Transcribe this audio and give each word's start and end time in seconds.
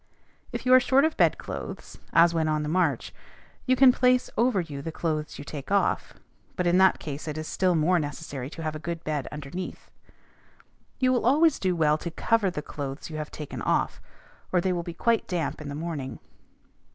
If 0.51 0.65
you 0.65 0.73
are 0.73 0.79
short 0.79 1.05
of 1.05 1.15
bedclothes, 1.15 1.99
as 2.11 2.33
when 2.33 2.47
on 2.47 2.63
the 2.63 2.67
march, 2.69 3.13
you 3.67 3.75
can 3.75 3.91
place 3.91 4.31
over 4.35 4.59
you 4.59 4.81
the 4.81 4.91
clothes 4.91 5.37
you 5.37 5.45
take 5.45 5.69
off 5.71 6.07
(see 6.07 6.13
p. 6.13 6.13
19); 6.15 6.23
but 6.55 6.65
in 6.65 6.77
that 6.79 6.97
case 6.97 7.27
it 7.27 7.37
is 7.37 7.47
still 7.47 7.75
more 7.75 7.99
necessary 7.99 8.49
to 8.49 8.63
have 8.63 8.75
a 8.75 8.79
good 8.79 9.03
bed 9.03 9.27
underneath. 9.31 9.91
You 10.97 11.13
will 11.13 11.23
always 11.27 11.59
do 11.59 11.75
well 11.75 11.99
to 11.99 12.09
cover 12.09 12.49
the 12.49 12.63
clothes 12.63 13.11
you 13.11 13.17
have 13.17 13.29
taken 13.29 13.61
off, 13.61 14.01
or 14.51 14.59
they 14.59 14.73
will 14.73 14.81
be 14.81 14.95
quite 14.95 15.27
damp 15.27 15.61
in 15.61 15.69
the 15.69 15.75
morning. 15.75 16.17